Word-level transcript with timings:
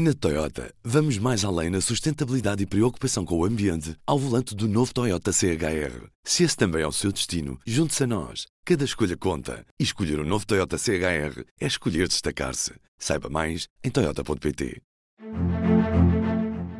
Na 0.00 0.14
Toyota, 0.14 0.72
vamos 0.84 1.18
mais 1.18 1.44
além 1.44 1.70
na 1.70 1.80
sustentabilidade 1.80 2.62
e 2.62 2.66
preocupação 2.66 3.24
com 3.24 3.36
o 3.36 3.44
ambiente 3.44 3.96
ao 4.06 4.16
volante 4.16 4.54
do 4.54 4.68
novo 4.68 4.94
Toyota 4.94 5.32
CHR. 5.32 6.06
Se 6.22 6.44
esse 6.44 6.56
também 6.56 6.82
é 6.82 6.86
o 6.86 6.92
seu 6.92 7.10
destino, 7.10 7.58
junte-se 7.66 8.04
a 8.04 8.06
nós. 8.06 8.46
Cada 8.64 8.84
escolha 8.84 9.16
conta. 9.16 9.66
E 9.76 9.82
escolher 9.82 10.20
o 10.20 10.22
um 10.22 10.24
novo 10.24 10.46
Toyota 10.46 10.78
CHR 10.78 11.42
é 11.60 11.66
escolher 11.66 12.06
destacar-se. 12.06 12.74
Saiba 12.96 13.28
mais 13.28 13.66
em 13.82 13.90
Toyota.pt. 13.90 14.80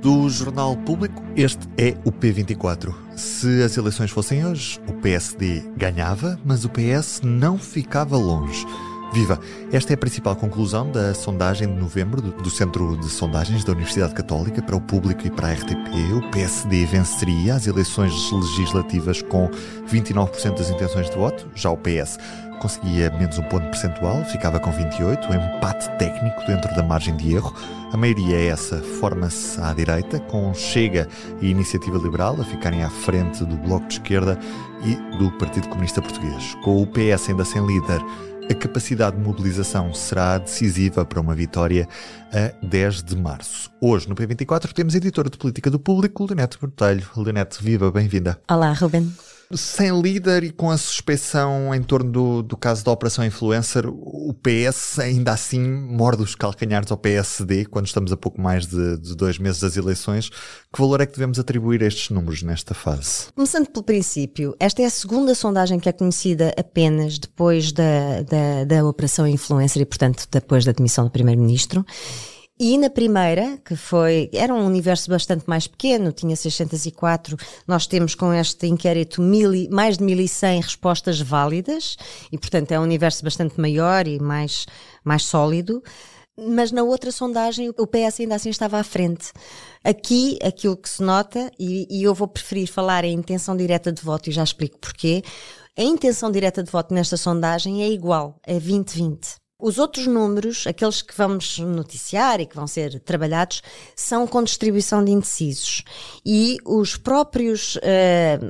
Do 0.00 0.29
Jornal 0.30 0.77
Público, 0.77 1.21
este 1.35 1.66
é 1.77 1.98
o 2.05 2.12
P24. 2.12 2.95
Se 3.16 3.64
as 3.64 3.77
eleições 3.77 4.12
fossem 4.12 4.46
hoje, 4.46 4.79
o 4.87 4.93
PSD 4.93 5.64
ganhava, 5.77 6.41
mas 6.45 6.64
o 6.64 6.69
PS 6.69 7.23
não 7.25 7.59
ficava 7.59 8.16
longe. 8.16 8.64
Viva! 9.12 9.40
Esta 9.72 9.93
é 9.93 9.95
a 9.95 9.96
principal 9.96 10.36
conclusão 10.36 10.90
da 10.90 11.14
sondagem 11.14 11.66
de 11.66 11.75
novembro 11.75 12.20
do, 12.20 12.50
Centro 12.50 12.96
de 12.98 13.08
Sondagens 13.08 13.64
da 13.64 13.72
Universidade 13.72 14.14
Católica 14.14 14.61
para 14.61 14.77
o 14.77 14.80
Público 14.80 15.26
e 15.26 15.31
para 15.31 15.48
a 15.48 15.53
RTP. 15.53 16.12
O 16.14 16.31
PSD 16.31 16.84
venceria 16.84 17.54
as 17.54 17.67
eleições 17.67 18.12
legislativas 18.31 19.22
com 19.22 19.50
29% 19.90 20.58
das 20.58 20.71
intenções 20.71 21.08
de 21.08 21.17
voto, 21.17 21.48
já 21.54 21.71
o 21.71 21.76
PS 21.76 22.18
conseguia 22.58 23.11
menos 23.11 23.39
um 23.39 23.43
ponto 23.44 23.64
percentual, 23.67 24.25
ficava 24.25 24.61
com 24.61 24.71
28, 24.71 25.29
um 25.29 25.34
empate 25.34 25.89
técnico 25.96 26.45
dentro 26.46 26.75
da 26.75 26.82
margem 26.82 27.17
de 27.17 27.34
erro. 27.34 27.54
A 27.93 27.96
maioria 27.96 28.36
é 28.36 28.46
essa 28.48 28.79
forma-se 29.00 29.61
à 29.61 29.72
direita, 29.72 30.20
com 30.20 30.53
Chega 30.53 31.09
e 31.40 31.50
Iniciativa 31.50 31.96
Liberal 31.98 32.36
a 32.41 32.45
ficarem 32.45 32.83
à 32.83 32.91
frente 32.91 33.45
do 33.45 33.56
Bloco 33.56 33.86
de 33.86 33.95
Esquerda 33.95 34.39
e 34.84 34.95
do 35.17 35.31
Partido 35.39 35.69
Comunista 35.69 36.03
Português. 36.03 36.55
Com 36.62 36.83
o 36.83 36.86
PS 36.86 37.31
ainda 37.31 37.45
sem 37.45 37.64
líder, 37.64 38.00
a 38.50 38.55
capacidade 38.55 39.16
de 39.16 39.22
mobilização 39.22 39.92
será 39.92 40.38
decisiva 40.38 41.05
para 41.05 41.20
uma 41.20 41.34
vitória 41.34 41.86
a 42.33 42.66
10 42.66 43.02
de 43.02 43.16
março. 43.16 43.70
Hoje, 43.80 44.08
no 44.08 44.14
P24, 44.14 44.72
temos 44.72 44.94
a 44.94 44.97
editora 44.97 45.28
de 45.28 45.36
política 45.36 45.70
do 45.70 45.78
público, 45.78 46.25
Leonete 46.25 46.58
Botelho. 46.58 47.06
Leonete, 47.17 47.62
viva, 47.62 47.91
bem-vinda. 47.91 48.41
Olá, 48.48 48.73
Ruben. 48.73 49.12
Sem 49.55 49.99
líder 50.01 50.45
e 50.45 50.51
com 50.51 50.71
a 50.71 50.77
suspeição 50.77 51.75
em 51.75 51.83
torno 51.83 52.11
do, 52.11 52.43
do 52.43 52.57
caso 52.57 52.85
da 52.85 52.93
Operação 52.93 53.25
Influencer, 53.25 53.87
o 53.89 54.35
PS 54.35 54.99
ainda 54.99 55.33
assim 55.33 55.61
morde 55.61 56.23
os 56.23 56.35
calcanhares 56.35 56.91
ao 56.91 56.99
PSD 56.99 57.65
quando 57.65 57.87
estamos 57.87 58.13
a 58.13 58.17
pouco 58.17 58.41
mais 58.41 58.67
de, 58.67 58.99
de, 58.99 59.17
dois 59.17 59.39
meses 59.39 59.61
das 59.61 59.77
eleições. 59.77 60.29
Que 60.29 60.79
valor 60.79 61.01
é 61.01 61.07
que 61.07 61.13
devemos 61.13 61.39
atribuir 61.39 61.83
a 61.83 61.87
estes 61.87 62.11
números 62.11 62.43
nesta 62.43 62.75
fase? 62.75 63.33
Começando 63.35 63.69
pelo 63.69 63.83
princípio, 63.83 64.55
esta 64.61 64.83
é 64.83 64.85
a 64.85 64.91
segunda 64.91 65.35
sondagem 65.35 65.81
que 65.81 65.89
é 65.89 65.93
conhecida 65.93 66.53
apenas 66.59 67.19
depois 67.19 67.73
da, 67.73 68.23
da, 68.23 68.65
da 68.65 68.85
Operação 68.85 69.27
Influencer 69.27 69.81
e, 69.81 69.87
portanto, 69.87 70.27
depois 70.31 70.67
da 70.67 70.73
demissão 70.73 71.05
do 71.05 71.11
Primeiro-Ministro. 71.11 71.87
E 72.61 72.77
na 72.77 72.91
primeira, 72.91 73.56
que 73.64 73.77
foi, 73.77 74.28
era 74.33 74.53
um 74.53 74.67
universo 74.67 75.09
bastante 75.09 75.45
mais 75.47 75.69
pequeno, 75.69 76.11
tinha 76.11 76.34
604, 76.34 77.37
nós 77.69 77.87
temos 77.87 78.17
com 78.17 78.34
este 78.34 78.67
inquérito 78.67 79.23
mil, 79.23 79.53
mais 79.70 79.97
de 79.97 80.03
1100 80.03 80.62
respostas 80.62 81.20
válidas, 81.20 81.97
e 82.33 82.36
portanto 82.36 82.73
é 82.73 82.81
um 82.81 82.83
universo 82.83 83.23
bastante 83.23 83.61
maior 83.61 84.09
e 84.09 84.19
mais, 84.19 84.67
mais 85.05 85.23
sólido. 85.23 85.81
Mas 86.36 86.73
na 86.73 86.83
outra 86.83 87.12
sondagem 87.12 87.69
o 87.69 87.86
PS 87.86 88.20
ainda 88.20 88.34
assim 88.34 88.51
estava 88.51 88.79
à 88.79 88.83
frente. 88.83 89.33
Aqui, 89.84 90.36
aquilo 90.42 90.77
que 90.77 90.89
se 90.89 91.03
nota, 91.03 91.53
e, 91.61 91.86
e 91.89 92.03
eu 92.03 92.12
vou 92.12 92.27
preferir 92.27 92.67
falar 92.67 93.05
em 93.05 93.14
intenção 93.14 93.56
direta 93.56 93.92
de 93.92 94.03
voto, 94.03 94.31
e 94.31 94.33
já 94.33 94.42
explico 94.42 94.79
porquê, 94.79 95.23
a 95.79 95.83
intenção 95.83 96.29
direta 96.29 96.61
de 96.61 96.73
voto 96.73 96.92
nesta 96.92 97.17
sondagem 97.17 97.84
é 97.84 97.89
igual, 97.89 98.41
é 98.45 98.55
2020. 98.55 99.48
Os 99.61 99.77
outros 99.77 100.06
números, 100.06 100.69
aqueles 100.69 101.03
que 101.03 101.12
vamos 101.17 101.59
noticiar 101.59 102.41
e 102.41 102.47
que 102.47 102.55
vão 102.55 102.69
ser 102.69 103.01
trabalhados, 103.01 103.61
são 103.97 104.25
com 104.25 104.41
distribuição 104.41 105.05
de 105.05 105.11
indecisos. 105.11 105.83
E 106.25 106.59
os 106.64 106.97
próprios 106.97 107.75
uh, 107.75 107.81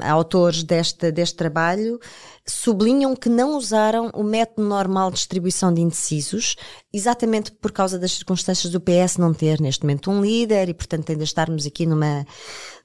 autores 0.06 0.62
deste, 0.62 1.10
deste 1.10 1.34
trabalho 1.34 1.98
sublinham 2.46 3.16
que 3.16 3.30
não 3.30 3.56
usaram 3.56 4.10
o 4.12 4.22
método 4.22 4.68
normal 4.68 5.10
de 5.10 5.16
distribuição 5.16 5.72
de 5.72 5.80
indecisos, 5.80 6.56
exatamente 6.92 7.52
por 7.52 7.72
causa 7.72 7.98
das 7.98 8.12
circunstâncias 8.12 8.70
do 8.70 8.78
PS 8.78 9.16
não 9.16 9.32
ter 9.32 9.62
neste 9.62 9.84
momento 9.84 10.10
um 10.10 10.20
líder 10.20 10.68
e, 10.68 10.74
portanto, 10.74 11.08
ainda 11.08 11.24
estarmos 11.24 11.64
aqui 11.64 11.86
numa, 11.86 12.26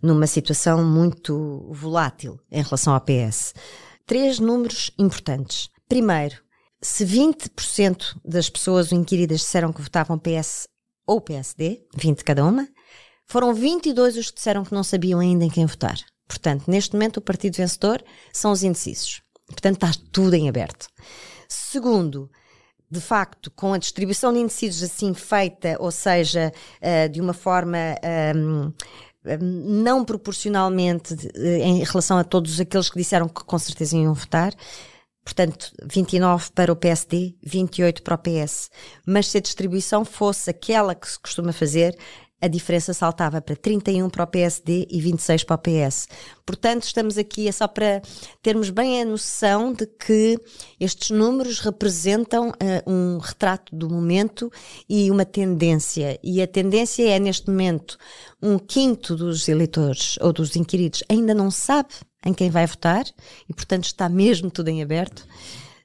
numa 0.01 0.27
situação 0.27 0.81
muito 0.81 1.67
volátil 1.71 2.39
em 2.49 2.63
relação 2.63 2.93
ao 2.93 3.01
PS. 3.01 3.53
Três 4.05 4.39
números 4.39 4.91
importantes. 4.97 5.69
Primeiro, 5.89 6.42
se 6.83 7.05
20% 7.05 8.19
das 8.25 8.49
pessoas 8.49 8.91
inquiridas 8.91 9.39
disseram 9.39 9.71
que 9.71 9.81
votavam 9.81 10.19
PS 10.19 10.67
ou 11.07 11.21
PSD, 11.21 11.81
20 11.95 12.23
cada 12.23 12.43
uma, 12.43 12.67
foram 13.25 13.53
22 13.53 14.17
os 14.17 14.29
que 14.29 14.35
disseram 14.35 14.65
que 14.65 14.73
não 14.73 14.83
sabiam 14.83 15.19
ainda 15.19 15.45
em 15.45 15.49
quem 15.49 15.65
votar. 15.65 15.97
Portanto, 16.27 16.69
neste 16.69 16.93
momento, 16.93 17.17
o 17.17 17.21
partido 17.21 17.55
vencedor 17.55 18.03
são 18.31 18.51
os 18.51 18.63
indecisos. 18.63 19.21
Portanto, 19.47 19.75
está 19.75 19.91
tudo 20.11 20.35
em 20.35 20.49
aberto. 20.49 20.87
Segundo, 21.47 22.29
de 22.91 22.99
facto, 22.99 23.49
com 23.51 23.73
a 23.73 23.77
distribuição 23.77 24.33
de 24.33 24.39
indecisos 24.39 24.83
assim 24.83 25.13
feita, 25.13 25.77
ou 25.79 25.91
seja, 25.91 26.51
uh, 26.81 27.09
de 27.09 27.21
uma 27.21 27.33
forma. 27.33 27.77
Um, 28.35 28.73
não 29.39 30.03
proporcionalmente 30.03 31.15
eh, 31.33 31.59
em 31.59 31.81
relação 31.81 32.17
a 32.17 32.25
todos 32.25 32.59
aqueles 32.59 32.89
que 32.89 32.97
disseram 32.97 33.29
que 33.29 33.41
com 33.45 33.57
certeza 33.57 33.95
iam 33.95 34.13
votar, 34.13 34.53
Portanto, 35.23 35.71
29 35.85 36.51
para 36.51 36.71
o 36.71 36.75
PSD, 36.75 37.35
28 37.43 38.03
para 38.03 38.15
o 38.15 38.17
PS. 38.17 38.69
Mas 39.05 39.27
se 39.27 39.37
a 39.37 39.41
distribuição 39.41 40.03
fosse 40.03 40.49
aquela 40.49 40.93
que 40.93 41.09
se 41.09 41.19
costuma 41.19 41.53
fazer, 41.53 41.97
a 42.43 42.47
diferença 42.49 42.93
saltava 42.93 43.41
para 43.41 43.55
31 43.55 44.09
para 44.09 44.25
o 44.25 44.27
PSD 44.27 44.85
e 44.91 44.99
26 44.99 45.45
para 45.45 45.55
o 45.55 45.57
PS. 45.57 46.09
Portanto, 46.45 46.83
estamos 46.83 47.17
aqui 47.17 47.47
é 47.47 47.53
só 47.53 47.69
para 47.69 48.01
termos 48.41 48.69
bem 48.69 49.01
a 49.01 49.05
noção 49.05 49.71
de 49.71 49.87
que 49.87 50.37
estes 50.77 51.09
números 51.09 51.59
representam 51.59 52.49
uh, 52.49 52.53
um 52.85 53.17
retrato 53.17 53.73
do 53.73 53.89
momento 53.89 54.51
e 54.89 55.09
uma 55.09 55.23
tendência. 55.23 56.19
E 56.21 56.41
a 56.41 56.47
tendência 56.47 57.09
é, 57.09 57.17
neste 57.17 57.49
momento, 57.49 57.97
um 58.41 58.59
quinto 58.59 59.15
dos 59.15 59.47
eleitores 59.47 60.17
ou 60.19 60.33
dos 60.33 60.57
inquiridos 60.57 61.01
ainda 61.07 61.33
não 61.33 61.49
sabe 61.49 61.93
em 62.25 62.33
quem 62.33 62.49
vai 62.49 62.65
votar 62.65 63.05
e, 63.49 63.53
portanto, 63.53 63.85
está 63.85 64.07
mesmo 64.09 64.49
tudo 64.49 64.69
em 64.69 64.81
aberto. 64.81 65.27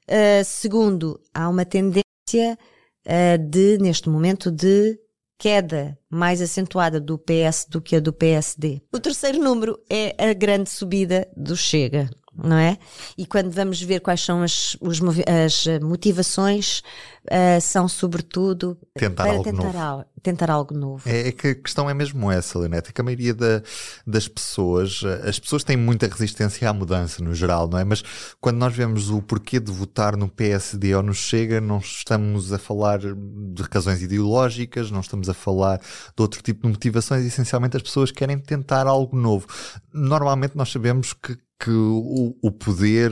Uh, 0.07 0.43
segundo, 0.43 1.19
há 1.33 1.47
uma 1.47 1.65
tendência 1.65 2.03
uh, 3.05 3.37
de, 3.49 3.77
neste 3.77 4.09
momento, 4.09 4.51
de 4.51 4.97
queda 5.37 5.97
mais 6.09 6.41
acentuada 6.41 6.99
do 6.99 7.17
PS 7.17 7.65
do 7.69 7.81
que 7.81 7.95
a 7.95 7.99
do 7.99 8.11
PSD. 8.11 8.81
O 8.91 8.99
terceiro 8.99 9.41
número 9.41 9.79
é 9.89 10.13
a 10.17 10.33
grande 10.33 10.69
subida 10.69 11.27
do 11.35 11.55
Chega 11.55 12.09
não 12.33 12.57
é? 12.57 12.77
E 13.17 13.25
quando 13.25 13.51
vamos 13.51 13.81
ver 13.81 13.99
quais 13.99 14.21
são 14.21 14.41
as, 14.41 14.77
os, 14.79 14.99
as 15.27 15.81
motivações, 15.81 16.81
uh, 17.25 17.61
são 17.61 17.87
sobretudo 17.87 18.77
tentar 18.95 19.23
para 19.23 19.31
algo 19.31 19.43
tentar, 19.43 19.63
novo. 19.63 19.77
Al 19.79 20.05
tentar 20.21 20.51
algo 20.51 20.73
novo. 20.73 21.07
É, 21.07 21.29
é, 21.29 21.31
que 21.31 21.47
a 21.47 21.55
questão 21.55 21.89
é 21.89 21.93
mesmo 21.93 22.29
essa, 22.31 22.59
Leonete, 22.59 22.91
que 22.91 23.01
a 23.01 23.03
maioria 23.03 23.33
da, 23.33 23.61
das 24.05 24.27
pessoas, 24.27 25.01
as 25.25 25.39
pessoas 25.39 25.63
têm 25.63 25.77
muita 25.77 26.07
resistência 26.07 26.69
à 26.69 26.73
mudança 26.73 27.23
no 27.23 27.33
geral, 27.33 27.67
não 27.69 27.79
é? 27.79 27.83
Mas 27.83 28.03
quando 28.41 28.57
nós 28.57 28.75
vemos 28.75 29.09
o 29.09 29.21
porquê 29.21 29.59
de 29.59 29.71
votar 29.71 30.17
no 30.17 30.27
PSD 30.27 30.93
ou 30.93 31.01
no 31.01 31.13
Chega, 31.13 31.61
não 31.61 31.77
estamos 31.77 32.51
a 32.51 32.59
falar 32.59 32.99
de 32.99 33.63
razões 33.71 34.01
ideológicas, 34.01 34.91
não 34.91 34.99
estamos 34.99 35.29
a 35.29 35.33
falar 35.33 35.77
de 35.77 36.21
outro 36.21 36.41
tipo 36.41 36.63
de 36.63 36.69
motivações, 36.69 37.25
essencialmente 37.25 37.77
as 37.77 37.83
pessoas 37.83 38.11
querem 38.11 38.37
tentar 38.37 38.87
algo 38.87 39.15
novo. 39.15 39.47
Normalmente 39.93 40.55
nós 40.55 40.69
sabemos 40.69 41.13
que 41.13 41.37
que 41.59 41.69
o, 41.69 42.37
o, 42.41 42.51
poder 42.51 43.11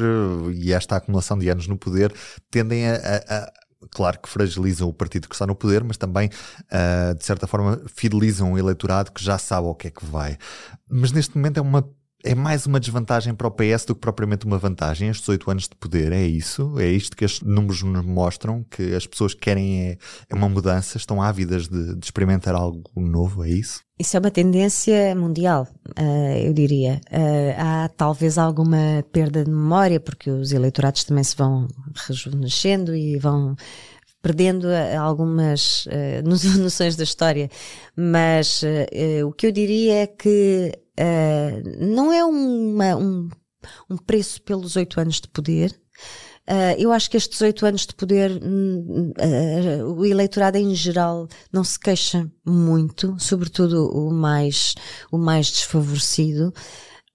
e 0.54 0.72
esta 0.72 0.96
acumulação 0.96 1.38
de 1.38 1.50
anos 1.50 1.68
no 1.68 1.78
poder 1.78 2.14
tendem 2.50 2.88
a, 2.88 2.96
a, 2.96 3.38
a 3.38 3.54
claro 3.92 4.20
que 4.20 4.30
fragilizam 4.30 4.88
o 4.88 4.94
partido 4.94 5.28
que 5.28 5.36
está 5.36 5.46
no 5.46 5.56
poder, 5.56 5.84
mas 5.84 5.98
também, 5.98 6.30
uh, 6.30 7.16
de 7.16 7.26
certa 7.26 7.46
forma, 7.46 7.82
fidelizam 7.88 8.54
o 8.54 8.58
eleitorado 8.58 9.12
que 9.12 9.24
já 9.24 9.38
sabe 9.38 9.68
o 9.68 9.76
que 9.76 9.88
é 9.88 9.92
que 9.92 10.06
vai. 10.06 10.38
Mas 10.90 11.12
neste 11.12 11.36
momento 11.36 11.58
é 11.58 11.62
uma 11.62 11.88
é 12.28 12.36
mais 12.36 12.66
uma 12.66 12.80
desvantagem 12.80 13.34
para 13.34 13.48
o 13.48 13.52
PS 13.52 13.86
do 13.86 13.96
que 13.96 14.02
propriamente 14.02 14.46
uma 14.46 14.58
vantagem. 14.58 15.10
Estes 15.10 15.28
oito 15.30 15.50
anos 15.50 15.64
de 15.64 15.76
poder 15.76 16.12
é 16.12 16.26
isso, 16.28 16.78
é 16.78 16.88
isto 16.88 17.16
que 17.16 17.24
estes 17.24 17.42
números 17.42 17.82
nos 17.84 18.06
mostram, 18.06 18.66
que 18.70 18.94
as 18.94 19.08
pessoas 19.08 19.34
querem 19.34 19.92
é, 19.92 19.98
é 20.30 20.36
uma 20.36 20.50
mudança, 20.50 20.98
estão 20.98 21.22
ávidas 21.22 21.70
de, 21.70 21.96
de, 21.96 22.06
experimentar 22.06 22.54
algo 22.54 22.84
novo, 22.96 23.46
é 23.46 23.50
isso? 23.50 23.82
Isso 23.98 24.18
é 24.18 24.20
uma 24.20 24.30
tendência 24.30 25.16
mundial, 25.16 25.68
uh, 25.98 26.38
eu 26.44 26.54
diria. 26.54 27.00
Uh, 27.10 27.56
há 27.58 27.90
talvez 27.96 28.38
alguma 28.38 29.04
perda 29.12 29.46
de 29.46 29.50
memória, 29.50 30.00
porque 30.00 30.30
os 30.30 30.52
eleitorados 30.52 31.06
também 31.06 31.24
se 31.24 31.36
vão 31.36 31.68
rejuvenescendo 32.08 32.94
e 32.94 33.18
vão 33.18 33.56
perdendo 34.22 34.70
eh, 34.70 34.96
algumas 34.98 35.86
uh, 35.86 36.28
noções 36.60 36.98
da 36.98 37.04
história. 37.04 37.50
Mas 37.96 38.62
o 39.26 39.32
que 39.32 39.48
eu 39.48 39.52
diria 39.52 40.04
é 40.04 40.08
que 40.08 40.78
Uh, 41.00 41.86
não 41.86 42.12
é 42.12 42.26
uma, 42.26 42.96
um, 42.96 43.30
um 43.90 43.98
preço 43.98 44.42
pelos 44.42 44.76
oito 44.76 45.00
anos 45.00 45.22
de 45.22 45.28
poder, 45.28 45.80
Uh, 46.50 46.80
eu 46.80 46.94
acho 46.94 47.12
que 47.12 47.18
estes 47.18 47.42
oito 47.42 47.66
anos 47.66 47.86
de 47.86 47.94
poder, 47.94 48.32
uh, 48.32 49.94
o 49.94 50.06
eleitorado 50.06 50.58
em 50.58 50.74
geral 50.74 51.28
não 51.52 51.62
se 51.62 51.78
queixa 51.78 52.26
muito, 52.46 53.18
sobretudo 53.20 53.90
o 53.90 54.14
mais, 54.14 54.74
o 55.12 55.18
mais 55.18 55.48
desfavorecido. 55.48 56.54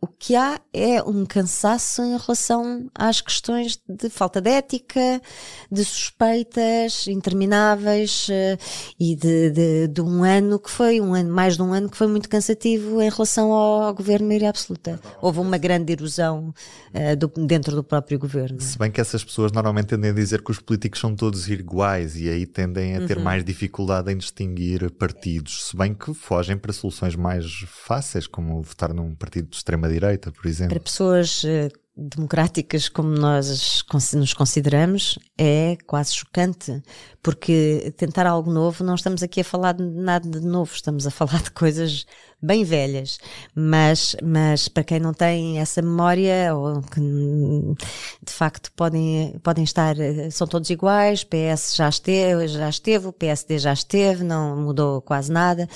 O 0.04 0.08
que 0.08 0.34
há 0.34 0.60
é 0.72 1.00
um 1.00 1.24
cansaço 1.24 2.02
em 2.02 2.18
relação 2.18 2.90
às 2.92 3.20
questões 3.20 3.80
de 3.88 4.10
falta 4.10 4.40
de 4.40 4.50
ética, 4.50 5.22
de 5.70 5.84
suspeitas 5.84 7.06
intermináveis 7.06 8.26
uh, 8.28 8.58
e 8.98 9.14
de, 9.14 9.50
de, 9.50 9.86
de, 9.86 10.00
um 10.00 10.24
ano 10.24 10.58
que 10.58 10.68
foi, 10.68 11.00
um 11.00 11.14
ano, 11.14 11.32
mais 11.32 11.54
de 11.54 11.62
um 11.62 11.72
ano 11.72 11.88
que 11.88 11.96
foi 11.96 12.08
muito 12.08 12.28
cansativo 12.28 13.00
em 13.00 13.08
relação 13.08 13.52
ao 13.52 13.94
governo 13.94 14.26
maioria 14.26 14.48
absoluta. 14.48 14.98
Houve 15.20 15.38
uma 15.38 15.56
grande 15.56 15.92
erosão 15.92 16.52
uh, 16.92 17.16
do, 17.16 17.28
dentro 17.46 17.76
do 17.76 17.84
próprio 17.84 18.18
governo. 18.18 18.60
Se 18.60 18.76
bem 18.76 18.90
que 18.90 19.00
essas 19.00 19.22
pessoas 19.22 19.52
normalmente 19.52 19.86
tendem 19.86 20.10
a 20.10 20.14
dizer 20.14 20.42
que 20.42 20.50
os 20.50 20.58
políticos 20.58 20.98
são 20.98 21.14
todos 21.14 21.48
iguais 21.48 22.16
e 22.16 22.28
aí 22.28 22.44
tendem 22.44 22.96
a 22.96 23.06
ter 23.06 23.18
uhum. 23.18 23.22
mais 23.22 23.44
dificuldade 23.44 24.10
em 24.10 24.16
distinguir 24.16 24.90
partidos, 24.90 25.68
se 25.68 25.76
bem 25.76 25.94
que 25.94 26.12
fogem 26.12 26.56
para 26.56 26.72
soluções 26.72 27.14
mais 27.14 27.46
fáceis, 27.68 28.26
como 28.26 28.60
votar 28.60 28.92
num 28.92 29.14
partido 29.14 29.48
de 29.48 29.56
extrema 29.56 29.91
direita, 29.92 30.32
por 30.32 30.46
exemplo. 30.46 30.74
Para 30.74 30.82
pessoas 30.82 31.44
uh, 31.44 31.70
democráticas 31.94 32.88
como 32.88 33.10
nós 33.10 33.84
nos 34.14 34.32
consideramos, 34.32 35.18
é 35.36 35.76
quase 35.86 36.14
chocante, 36.14 36.82
porque 37.22 37.92
tentar 37.96 38.26
algo 38.26 38.50
novo, 38.50 38.82
não 38.82 38.94
estamos 38.94 39.22
aqui 39.22 39.42
a 39.42 39.44
falar 39.44 39.72
de 39.72 39.84
nada 39.84 40.28
de 40.28 40.46
novo, 40.46 40.72
estamos 40.74 41.06
a 41.06 41.10
falar 41.10 41.42
de 41.42 41.50
coisas 41.50 42.06
bem 42.42 42.64
velhas, 42.64 43.18
mas, 43.54 44.16
mas 44.22 44.68
para 44.68 44.82
quem 44.82 44.98
não 44.98 45.12
tem 45.12 45.60
essa 45.60 45.82
memória, 45.82 46.54
ou 46.54 46.80
que 46.82 47.00
de 47.00 48.32
facto 48.32 48.72
podem, 48.72 49.38
podem 49.42 49.62
estar, 49.62 49.98
eh, 50.00 50.30
são 50.30 50.46
todos 50.46 50.68
iguais, 50.70 51.22
PS 51.22 51.76
já 51.76 51.88
esteve, 51.88 52.48
já 52.48 52.68
esteve, 52.68 53.06
o 53.06 53.12
PSD 53.12 53.58
já 53.58 53.72
esteve, 53.72 54.24
não 54.24 54.56
mudou 54.56 55.02
quase 55.02 55.30
nada. 55.30 55.68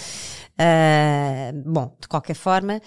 Uh, 0.59 1.71
bom, 1.71 1.95
de 2.01 2.09
qualquer 2.09 2.35
forma, 2.35 2.81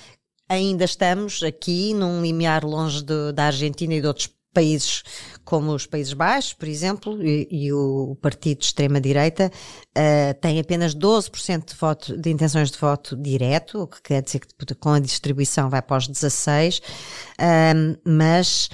ainda 0.49 0.83
estamos 0.83 1.43
aqui 1.43 1.93
num 1.93 2.21
limiar 2.21 2.65
longe 2.65 3.03
de, 3.03 3.31
da 3.31 3.45
Argentina 3.45 3.93
e 3.93 4.01
de 4.01 4.07
outros 4.07 4.29
países 4.51 5.03
como 5.45 5.71
os 5.73 5.85
Países 5.85 6.13
Baixos, 6.13 6.53
por 6.53 6.67
exemplo, 6.67 7.23
e, 7.23 7.47
e 7.49 7.73
o 7.73 8.17
partido 8.21 8.59
de 8.59 8.65
extrema-direita 8.65 9.51
uh, 9.97 10.33
tem 10.41 10.59
apenas 10.59 10.95
12% 10.95 11.65
de, 11.65 11.75
voto, 11.75 12.17
de 12.17 12.29
intenções 12.29 12.69
de 12.71 12.77
voto 12.77 13.15
direto, 13.15 13.83
o 13.83 13.87
que 13.87 14.01
quer 14.01 14.21
dizer 14.21 14.39
que 14.39 14.75
com 14.75 14.89
a 14.89 14.99
distribuição 14.99 15.69
vai 15.69 15.81
para 15.81 15.97
os 15.97 16.07
16%, 16.07 16.81
uh, 16.81 17.99
mas 18.03 18.69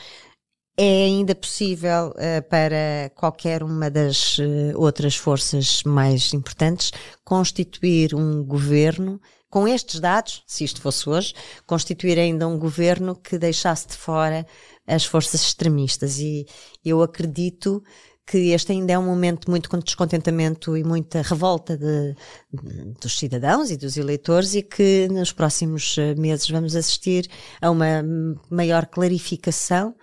é 0.77 1.05
ainda 1.05 1.33
possível 1.33 2.09
uh, 2.09 2.49
para 2.49 3.11
qualquer 3.15 3.63
uma 3.63 3.89
das 3.89 4.37
uh, 4.37 4.73
outras 4.75 5.15
forças 5.15 5.81
mais 5.85 6.33
importantes 6.33 6.91
constituir 7.23 8.13
um 8.13 8.43
governo 8.43 9.19
com 9.49 9.65
estes 9.65 10.01
dados, 10.01 10.43
se 10.45 10.65
isto 10.65 10.81
fosse 10.81 11.09
hoje, 11.09 11.33
constituir 11.65 12.19
ainda 12.19 12.45
um 12.45 12.59
governo 12.59 13.15
que 13.15 13.37
deixasse 13.37 13.87
de 13.87 13.95
fora 13.95 14.45
as 14.85 15.05
forças 15.05 15.41
extremistas. 15.41 16.19
E 16.19 16.45
eu 16.83 17.01
acredito 17.01 17.81
que 18.25 18.49
este 18.49 18.71
ainda 18.71 18.93
é 18.93 18.99
um 18.99 19.05
momento 19.05 19.49
muito 19.51 19.69
de 19.69 19.83
descontentamento 19.83 20.75
e 20.75 20.83
muita 20.83 21.21
revolta 21.21 21.77
de, 21.77 22.15
de, 22.51 22.93
dos 22.99 23.17
cidadãos 23.17 23.69
e 23.69 23.77
dos 23.77 23.97
eleitores 23.97 24.55
e 24.55 24.63
que 24.63 25.07
nos 25.11 25.31
próximos 25.31 25.95
eh, 25.97 26.15
meses 26.15 26.49
vamos 26.49 26.75
assistir 26.75 27.27
a 27.61 27.69
uma 27.69 28.03
maior 28.49 28.87
clarificação 28.87 29.95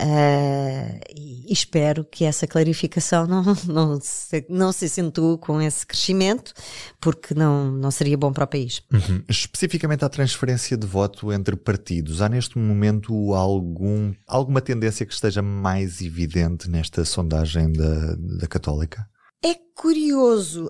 Uh, 0.00 1.00
e 1.12 1.52
espero 1.52 2.04
que 2.04 2.24
essa 2.24 2.46
clarificação 2.46 3.26
não, 3.26 3.42
não, 3.66 4.00
se, 4.00 4.46
não 4.48 4.70
se 4.70 4.84
acentue 4.84 5.36
com 5.38 5.60
esse 5.60 5.84
crescimento, 5.84 6.54
porque 7.00 7.34
não, 7.34 7.72
não 7.72 7.90
seria 7.90 8.16
bom 8.16 8.32
para 8.32 8.44
o 8.44 8.46
país. 8.46 8.80
Uhum. 8.92 9.24
Especificamente 9.28 10.04
a 10.04 10.08
transferência 10.08 10.76
de 10.76 10.86
voto 10.86 11.32
entre 11.32 11.56
partidos, 11.56 12.22
há 12.22 12.28
neste 12.28 12.56
momento 12.58 13.34
algum, 13.34 14.14
alguma 14.24 14.60
tendência 14.60 15.04
que 15.04 15.12
esteja 15.12 15.42
mais 15.42 16.00
evidente 16.00 16.70
nesta 16.70 17.04
sondagem 17.04 17.57
da, 17.66 18.14
da 18.38 18.46
Católica? 18.46 19.08
É 19.44 19.54
curioso, 19.76 20.68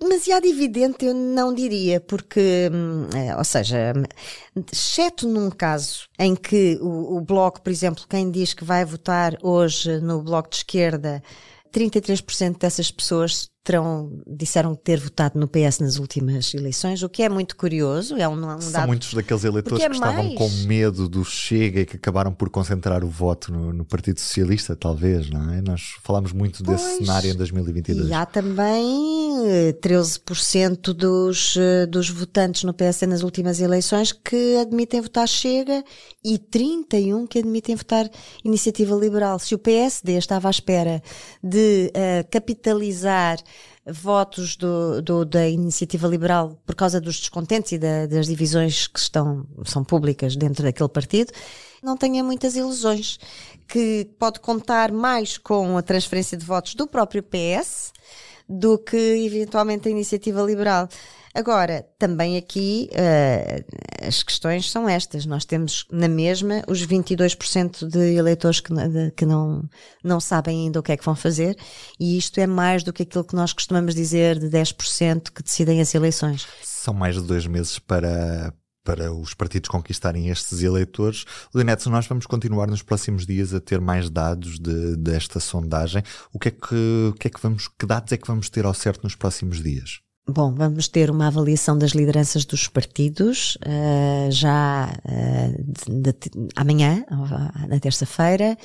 demasiado 0.00 0.46
evidente 0.46 1.04
eu 1.04 1.12
não 1.12 1.52
diria, 1.52 2.00
porque, 2.00 2.70
hum, 2.72 3.08
é, 3.16 3.36
ou 3.36 3.42
seja, 3.42 3.92
exceto 4.72 5.28
num 5.28 5.50
caso 5.50 6.08
em 6.16 6.36
que 6.36 6.78
o, 6.80 7.16
o 7.16 7.20
Bloco, 7.20 7.60
por 7.60 7.70
exemplo, 7.70 8.06
quem 8.08 8.30
diz 8.30 8.54
que 8.54 8.64
vai 8.64 8.84
votar 8.84 9.36
hoje 9.42 10.00
no 10.00 10.22
Bloco 10.22 10.50
de 10.50 10.56
Esquerda, 10.58 11.20
33% 11.72 12.58
dessas 12.58 12.92
pessoas 12.92 13.50
terão, 13.70 14.10
disseram 14.26 14.74
ter 14.74 14.98
votado 14.98 15.38
no 15.38 15.46
PS 15.46 15.78
nas 15.78 15.96
últimas 15.96 16.52
eleições, 16.52 17.02
o 17.04 17.08
que 17.08 17.22
é 17.22 17.28
muito 17.28 17.56
curioso. 17.56 18.16
É 18.16 18.28
um, 18.28 18.34
um 18.34 18.60
São 18.60 18.86
muitos 18.86 19.14
daqueles 19.14 19.44
eleitores 19.44 19.84
é 19.84 19.88
que 19.88 19.94
estavam 19.94 20.24
mais... 20.24 20.34
com 20.34 20.48
medo 20.66 21.08
do 21.08 21.24
Chega 21.24 21.80
e 21.80 21.86
que 21.86 21.96
acabaram 21.96 22.32
por 22.32 22.50
concentrar 22.50 23.04
o 23.04 23.08
voto 23.08 23.52
no, 23.52 23.72
no 23.72 23.84
Partido 23.84 24.18
Socialista, 24.18 24.74
talvez, 24.74 25.30
não 25.30 25.52
é? 25.52 25.60
Nós 25.60 25.94
falámos 26.02 26.32
muito 26.32 26.64
pois, 26.64 26.80
desse 26.80 26.98
cenário 26.98 27.30
em 27.30 27.36
2022. 27.36 28.08
E 28.08 28.12
há 28.12 28.26
também 28.26 29.72
13% 29.80 30.90
eh, 30.90 30.92
dos, 30.92 31.56
eh, 31.56 31.86
dos 31.86 32.10
votantes 32.10 32.64
no 32.64 32.74
PS 32.74 33.02
nas 33.02 33.22
últimas 33.22 33.60
eleições 33.60 34.10
que 34.12 34.56
admitem 34.56 35.00
votar 35.00 35.28
Chega 35.28 35.84
e 36.24 36.38
31% 36.38 37.28
que 37.28 37.38
admitem 37.38 37.76
votar 37.76 38.10
Iniciativa 38.44 38.96
Liberal. 38.96 39.38
Se 39.38 39.54
o 39.54 39.58
PSD 39.58 40.18
estava 40.18 40.48
à 40.48 40.50
espera 40.50 41.00
de 41.42 41.92
uh, 41.94 42.28
capitalizar 42.30 43.38
votos 43.86 44.56
do, 44.56 45.00
do, 45.00 45.24
da 45.24 45.48
iniciativa 45.48 46.06
liberal 46.06 46.60
por 46.66 46.74
causa 46.74 47.00
dos 47.00 47.18
descontentes 47.18 47.72
e 47.72 47.78
da, 47.78 48.06
das 48.06 48.26
divisões 48.26 48.86
que 48.86 48.98
estão, 48.98 49.46
são 49.64 49.82
públicas 49.82 50.36
dentro 50.36 50.62
daquele 50.62 50.88
partido, 50.88 51.32
não 51.82 51.96
tenha 51.96 52.22
muitas 52.22 52.56
ilusões, 52.56 53.18
que 53.66 54.08
pode 54.18 54.40
contar 54.40 54.92
mais 54.92 55.38
com 55.38 55.78
a 55.78 55.82
transferência 55.82 56.36
de 56.36 56.44
votos 56.44 56.74
do 56.74 56.86
próprio 56.86 57.22
PS 57.22 57.92
do 58.48 58.76
que 58.76 58.96
eventualmente 58.96 59.88
a 59.88 59.90
iniciativa 59.90 60.42
liberal. 60.42 60.88
Agora, 61.32 61.86
também 61.96 62.36
aqui 62.36 62.90
uh, 62.92 64.06
as 64.06 64.22
questões 64.22 64.70
são 64.70 64.88
estas. 64.88 65.26
Nós 65.26 65.44
temos 65.44 65.86
na 65.90 66.08
mesma 66.08 66.62
os 66.66 66.84
22% 66.84 67.86
de 67.86 68.16
eleitores 68.16 68.58
que, 68.58 68.74
de, 68.74 69.10
que 69.12 69.24
não, 69.24 69.62
não 70.02 70.18
sabem 70.18 70.66
ainda 70.66 70.80
o 70.80 70.82
que 70.82 70.92
é 70.92 70.96
que 70.96 71.04
vão 71.04 71.14
fazer, 71.14 71.56
e 71.98 72.18
isto 72.18 72.38
é 72.40 72.46
mais 72.46 72.82
do 72.82 72.92
que 72.92 73.04
aquilo 73.04 73.24
que 73.24 73.36
nós 73.36 73.52
costumamos 73.52 73.94
dizer 73.94 74.38
de 74.38 74.48
10% 74.48 75.30
que 75.30 75.42
decidem 75.42 75.80
as 75.80 75.94
eleições. 75.94 76.48
São 76.62 76.92
mais 76.92 77.14
de 77.14 77.22
dois 77.22 77.46
meses 77.46 77.78
para, 77.78 78.52
para 78.84 79.12
os 79.12 79.32
partidos 79.32 79.68
conquistarem 79.68 80.30
estes 80.30 80.62
eleitores. 80.62 81.24
Leonete, 81.54 81.88
nós 81.88 82.08
vamos 82.08 82.26
continuar 82.26 82.66
nos 82.66 82.82
próximos 82.82 83.24
dias 83.24 83.54
a 83.54 83.60
ter 83.60 83.80
mais 83.80 84.10
dados 84.10 84.58
de, 84.58 84.96
desta 84.96 85.38
sondagem. 85.38 86.02
O 86.32 86.40
que 86.40 86.48
é 86.48 86.50
que, 86.50 87.10
o 87.10 87.14
que 87.14 87.28
é 87.28 87.30
que 87.30 87.40
vamos, 87.40 87.68
que 87.68 87.86
dados 87.86 88.10
é 88.10 88.16
que 88.16 88.26
vamos 88.26 88.50
ter 88.50 88.64
ao 88.64 88.74
certo 88.74 89.04
nos 89.04 89.14
próximos 89.14 89.62
dias? 89.62 90.00
Bom, 90.32 90.54
vamos 90.54 90.86
ter 90.86 91.10
uma 91.10 91.26
avaliação 91.26 91.76
das 91.76 91.90
lideranças 91.90 92.44
dos 92.44 92.68
partidos 92.68 93.56
uh, 93.56 94.30
já 94.30 94.92
uh, 95.04 95.64
de, 95.88 96.12
de, 96.12 96.30
amanhã, 96.54 97.04
na 97.68 97.80
terça-feira. 97.80 98.56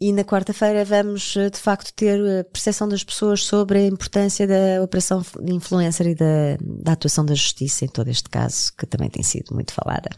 E 0.00 0.12
na 0.12 0.24
quarta-feira 0.24 0.84
vamos, 0.84 1.36
eh, 1.36 1.48
de 1.48 1.58
facto, 1.58 1.92
ter 1.94 2.18
a 2.40 2.42
percepção 2.42 2.88
das 2.88 3.04
pessoas 3.04 3.44
sobre 3.44 3.78
a 3.78 3.86
importância 3.86 4.48
da 4.48 4.82
operação 4.82 5.22
de 5.40 5.52
influencer 5.52 6.08
e 6.08 6.14
da, 6.16 6.56
da 6.60 6.92
atuação 6.94 7.24
da 7.24 7.36
justiça 7.36 7.84
em 7.84 7.88
todo 7.88 8.08
este 8.08 8.28
caso, 8.28 8.72
que 8.76 8.84
também 8.84 9.08
tem 9.08 9.22
sido 9.22 9.54
muito 9.54 9.72
falada. 9.72 10.10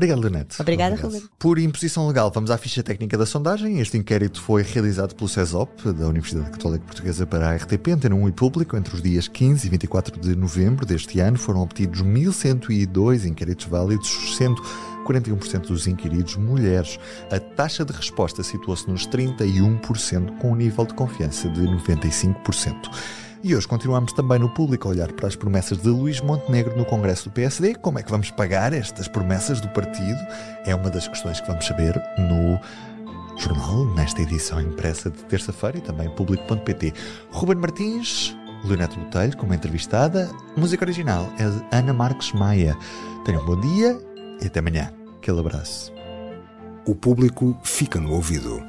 Obrigado, 0.00 0.20
Leonete. 0.22 0.62
Obrigada, 0.62 0.96
Ruben. 0.96 1.22
Por 1.38 1.58
imposição 1.58 2.08
legal, 2.08 2.30
vamos 2.34 2.50
à 2.50 2.56
ficha 2.56 2.82
técnica 2.82 3.18
da 3.18 3.26
sondagem. 3.26 3.80
Este 3.80 3.98
inquérito 3.98 4.40
foi 4.40 4.62
realizado 4.62 5.14
pelo 5.14 5.28
CESOP, 5.28 5.92
da 5.92 6.08
Universidade 6.08 6.50
Católica 6.50 6.86
Portuguesa, 6.86 7.26
para 7.26 7.50
a 7.50 7.54
RTP, 7.54 7.88
Antena 7.88 8.14
1 8.14 8.28
e 8.30 8.32
Público, 8.32 8.78
entre 8.78 8.94
os 8.94 9.02
dias 9.02 9.28
15 9.28 9.66
e 9.66 9.70
24 9.70 10.18
de 10.18 10.34
novembro 10.34 10.86
deste 10.86 11.20
ano. 11.20 11.36
Foram 11.36 11.60
obtidos 11.60 12.02
1.102 12.02 13.26
inquéritos 13.26 13.66
válidos, 13.66 14.38
sendo 14.38 14.62
41% 15.04 15.66
dos 15.66 15.86
inquiridos 15.86 16.34
mulheres. 16.36 16.98
A 17.30 17.38
taxa 17.38 17.84
de 17.84 17.92
resposta 17.92 18.42
situou-se 18.42 18.88
nos 18.88 19.06
31%, 19.06 20.38
com 20.38 20.52
um 20.52 20.56
nível 20.56 20.86
de 20.86 20.94
confiança 20.94 21.46
de 21.50 21.60
95%. 21.60 22.88
E 23.42 23.56
hoje 23.56 23.66
continuamos 23.66 24.12
também 24.12 24.38
no 24.38 24.50
público 24.50 24.86
a 24.86 24.90
olhar 24.90 25.10
para 25.12 25.26
as 25.26 25.34
promessas 25.34 25.78
de 25.78 25.88
Luís 25.88 26.20
Montenegro 26.20 26.76
no 26.76 26.84
Congresso 26.84 27.30
do 27.30 27.32
PSD. 27.32 27.74
Como 27.74 27.98
é 27.98 28.02
que 28.02 28.10
vamos 28.10 28.30
pagar 28.30 28.74
estas 28.74 29.08
promessas 29.08 29.62
do 29.62 29.68
partido? 29.70 30.18
É 30.66 30.74
uma 30.74 30.90
das 30.90 31.08
questões 31.08 31.40
que 31.40 31.46
vamos 31.46 31.66
saber 31.66 31.98
no 32.18 32.60
jornal, 33.38 33.86
nesta 33.94 34.20
edição 34.20 34.60
impressa 34.60 35.08
de 35.08 35.24
terça-feira 35.24 35.78
e 35.78 35.80
também 35.80 36.10
público.pt. 36.10 36.92
Ruben 37.30 37.56
Martins, 37.56 38.36
Leonete 38.62 38.98
Botelho, 38.98 39.34
como 39.38 39.54
entrevistada. 39.54 40.30
Música 40.54 40.84
original 40.84 41.26
é 41.38 41.48
de 41.48 41.64
Ana 41.72 41.94
Marques 41.94 42.32
Maia. 42.34 42.76
Tenham 43.24 43.42
um 43.42 43.46
bom 43.46 43.58
dia 43.58 43.98
e 44.42 44.48
até 44.48 44.60
amanhã. 44.60 44.92
Aquele 45.16 45.40
abraço. 45.40 45.90
O 46.86 46.94
público 46.94 47.56
fica 47.62 47.98
no 47.98 48.12
ouvido. 48.12 48.62